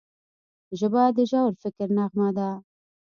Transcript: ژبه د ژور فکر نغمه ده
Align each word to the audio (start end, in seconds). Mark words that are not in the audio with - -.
ژبه 0.79 1.03
د 1.17 1.17
ژور 1.29 1.51
فکر 1.63 1.87
نغمه 1.97 2.29
ده 2.37 2.49